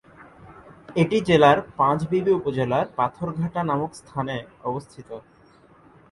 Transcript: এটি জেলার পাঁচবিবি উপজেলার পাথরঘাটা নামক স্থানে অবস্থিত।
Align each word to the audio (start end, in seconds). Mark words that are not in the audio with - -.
এটি 0.95 1.17
জেলার 1.27 1.57
পাঁচবিবি 1.77 2.31
উপজেলার 2.39 2.85
পাথরঘাটা 2.97 3.61
নামক 3.69 3.91
স্থানে 4.01 4.35
অবস্থিত। 4.63 5.09